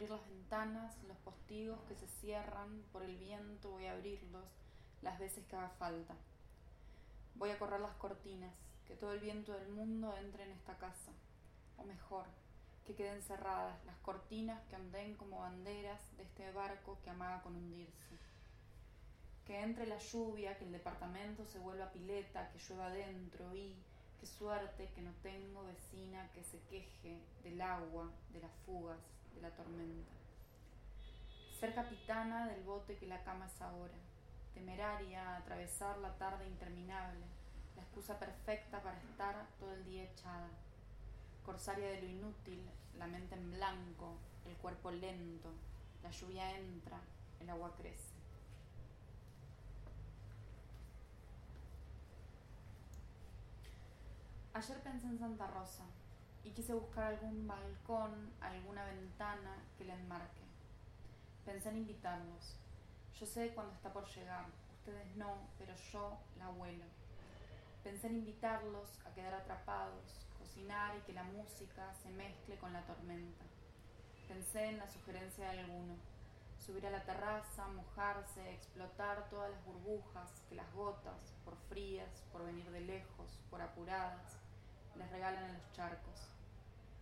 [0.00, 4.46] abrir las ventanas, los postigos que se cierran por el viento voy a abrirlos
[5.02, 6.14] las veces que haga falta.
[7.34, 8.54] Voy a correr las cortinas,
[8.86, 11.12] que todo el viento del mundo entre en esta casa.
[11.76, 12.24] O mejor,
[12.86, 17.54] que queden cerradas las cortinas que anden como banderas de este barco que amaga con
[17.54, 18.16] hundirse.
[19.44, 23.76] Que entre la lluvia, que el departamento se vuelva pileta, que llueva adentro y,
[24.18, 28.96] qué suerte que no tengo vecina que se queje del agua, de las fugas,
[29.34, 30.12] de la tormenta.
[31.58, 33.94] Ser capitana del bote que la cama es ahora,
[34.54, 37.26] temeraria a atravesar la tarde interminable,
[37.76, 40.48] la excusa perfecta para estar todo el día echada.
[41.44, 42.62] Corsaria de lo inútil,
[42.98, 44.16] la mente en blanco,
[44.46, 45.50] el cuerpo lento,
[46.02, 46.98] la lluvia entra,
[47.40, 48.10] el agua crece.
[54.52, 55.84] Ayer pensé en Santa Rosa
[56.44, 60.40] y quise buscar algún balcón, alguna ventana que la enmarque.
[61.44, 62.56] Pensé en invitarlos.
[63.18, 64.46] Yo sé cuándo está por llegar,
[64.78, 66.84] ustedes no, pero yo la abuelo.
[67.84, 72.82] Pensé en invitarlos a quedar atrapados, cocinar y que la música se mezcle con la
[72.82, 73.44] tormenta.
[74.28, 75.96] Pensé en la sugerencia de alguno,
[76.58, 82.44] subir a la terraza, mojarse, explotar todas las burbujas que las gotas, por frías, por
[82.44, 84.38] venir de lejos, por apuradas,
[84.96, 86.28] les regalan en los charcos.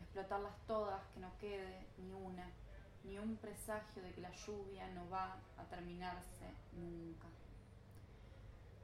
[0.00, 2.50] Explotarlas todas, que no quede ni una,
[3.04, 7.28] ni un presagio de que la lluvia no va a terminarse nunca.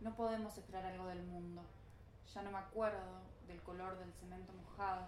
[0.01, 1.63] No podemos esperar algo del mundo,
[2.35, 5.07] ya no me acuerdo del color del cemento mojado,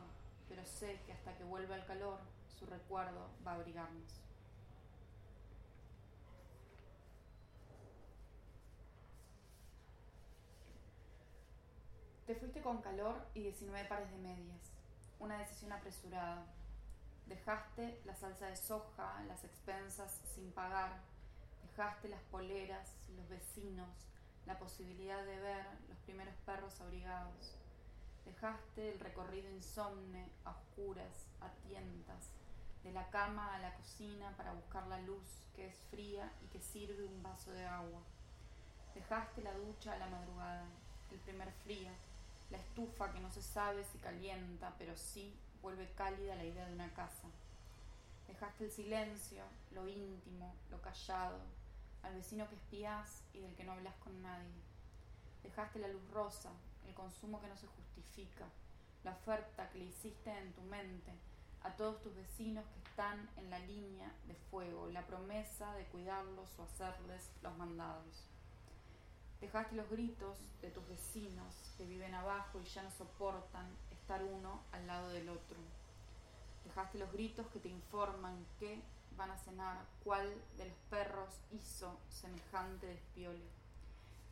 [0.49, 2.19] pero sé que hasta que vuelva el calor,
[2.59, 4.21] su recuerdo va a abrigarnos.
[12.43, 14.73] Fuiste con calor y 19 pares de medias.
[15.21, 16.45] Una decisión apresurada.
[17.27, 20.91] Dejaste la salsa de soja, las expensas sin pagar.
[21.63, 24.09] Dejaste las poleras, los vecinos,
[24.45, 27.57] la posibilidad de ver los primeros perros abrigados.
[28.25, 32.27] Dejaste el recorrido insomne, a oscuras, a tientas,
[32.83, 36.61] de la cama a la cocina para buscar la luz que es fría y que
[36.61, 38.01] sirve un vaso de agua.
[38.97, 40.67] Dejaste la ducha a la madrugada,
[41.13, 41.93] el primer frío,
[42.53, 46.75] la estufa que no se sabe si calienta, pero sí vuelve cálida la idea de
[46.75, 47.29] una casa.
[48.29, 49.43] Dejaste el silencio,
[49.73, 51.39] lo íntimo, lo callado,
[52.03, 54.61] al vecino que espías y del que no hablas con nadie.
[55.43, 56.51] Dejaste la luz rosa,
[56.87, 58.45] el consumo que no se justifica,
[59.03, 61.13] la oferta que le hiciste en tu mente
[61.63, 66.59] a todos tus vecinos que están en la línea de fuego, la promesa de cuidarlos
[66.59, 68.29] o hacerles los mandados.
[69.43, 74.63] Dejaste los gritos de tus vecinos que viven abajo y ya no soportan estar uno
[74.71, 75.59] al lado del otro.
[76.65, 78.81] Dejaste los gritos que te informan que
[79.17, 83.43] van a cenar, cuál de los perros hizo semejante despiole.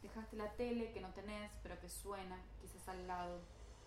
[0.01, 3.41] Dejaste la tele que no tenés, pero que suena, quizás al lado.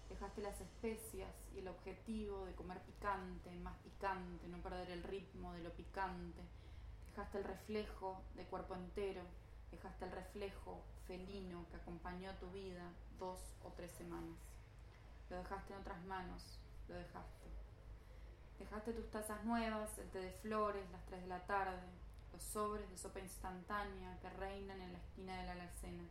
[0.09, 5.53] Dejaste las especias y el objetivo de comer picante, más picante, no perder el ritmo
[5.53, 6.41] de lo picante.
[7.11, 9.21] Dejaste el reflejo de cuerpo entero.
[9.71, 14.37] Dejaste el reflejo felino que acompañó tu vida dos o tres semanas.
[15.29, 17.43] Lo dejaste en otras manos, lo dejaste.
[18.59, 21.81] Dejaste tus tazas nuevas, el té de flores, las 3 de la tarde,
[22.31, 26.03] los sobres de sopa instantánea que reinan en la esquina de la alacena.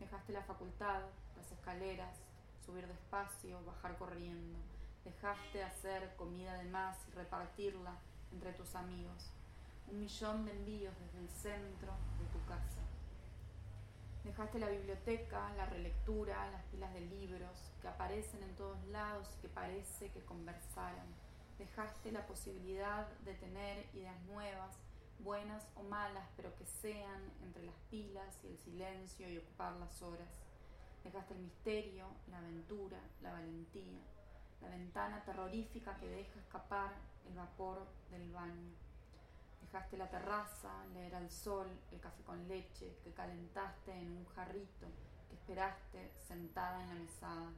[0.00, 1.02] Dejaste la facultad,
[1.36, 2.16] las escaleras,
[2.64, 4.58] subir despacio, bajar corriendo.
[5.04, 7.94] Dejaste hacer comida de más y repartirla
[8.32, 9.30] entre tus amigos.
[9.88, 12.80] Un millón de envíos desde el centro de tu casa.
[14.24, 19.42] Dejaste la biblioteca, la relectura, las pilas de libros que aparecen en todos lados y
[19.42, 21.06] que parece que conversaran
[21.62, 24.76] dejaste la posibilidad de tener ideas nuevas,
[25.20, 30.02] buenas o malas, pero que sean entre las pilas y el silencio y ocupar las
[30.02, 30.40] horas.
[31.04, 34.00] Dejaste el misterio, la aventura, la valentía,
[34.60, 36.92] la ventana terrorífica que deja escapar
[37.28, 38.72] el vapor del baño.
[39.62, 44.86] Dejaste la terraza, leer al sol, el café con leche que calentaste en un jarrito
[45.28, 47.52] que esperaste sentada en la mesada.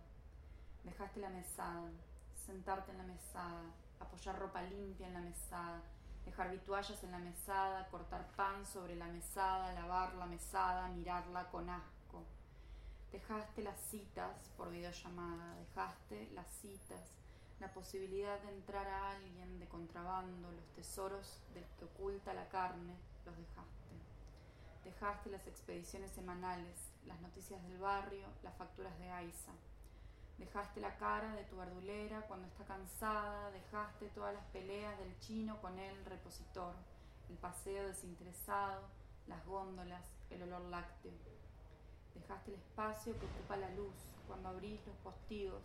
[0.84, 1.90] Dejaste la mesada,
[2.46, 3.64] sentarte en la mesada,
[3.98, 5.82] apoyar ropa limpia en la mesada,
[6.24, 11.68] dejar vituallas en la mesada, cortar pan sobre la mesada, lavar la mesada, mirarla con
[11.68, 12.22] asco.
[13.10, 17.12] Dejaste las citas por videollamada, dejaste las citas,
[17.60, 22.96] la posibilidad de entrar a alguien de contrabando, los tesoros del que oculta la carne,
[23.24, 23.84] los dejaste.
[24.84, 29.52] Dejaste las expediciones semanales, las noticias del barrio, las facturas de AISA.
[30.38, 35.60] Dejaste la cara de tu verdulera cuando está cansada, dejaste todas las peleas del chino
[35.60, 36.74] con el repositor,
[37.30, 38.82] el paseo desinteresado,
[39.26, 41.12] las góndolas, el olor lácteo.
[42.14, 43.94] Dejaste el espacio que ocupa la luz
[44.26, 45.62] cuando abrís los postigos,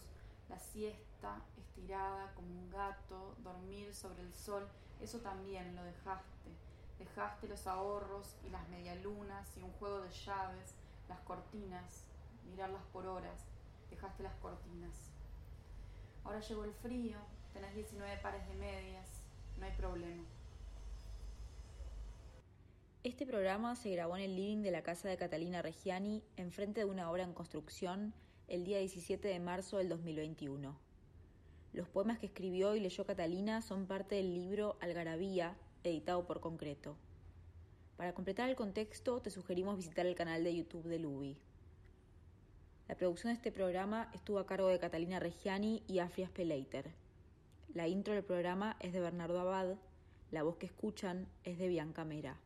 [0.49, 4.67] la siesta estirada como un gato, dormir sobre el sol,
[4.99, 6.49] eso también lo dejaste.
[6.97, 10.73] Dejaste los ahorros y las medialunas y un juego de llaves,
[11.07, 12.03] las cortinas,
[12.49, 13.45] mirarlas por horas,
[13.89, 15.11] dejaste las cortinas.
[16.25, 17.17] Ahora llegó el frío,
[17.53, 19.07] tenés 19 pares de medias,
[19.57, 20.23] no hay problema.
[23.03, 26.85] Este programa se grabó en el living de la casa de Catalina Reggiani, enfrente de
[26.85, 28.13] una obra en construcción,
[28.49, 30.75] el día 17 de marzo del 2021.
[31.71, 36.95] Los poemas que escribió y leyó Catalina son parte del libro Algarabía, editado por Concreto.
[37.95, 41.37] Para completar el contexto, te sugerimos visitar el canal de YouTube de Lubi.
[42.87, 46.89] La producción de este programa estuvo a cargo de Catalina Reggiani y Afrias Peleiter.
[47.75, 49.75] La intro del programa es de Bernardo Abad,
[50.31, 52.39] la voz que escuchan es de Bianca Mera.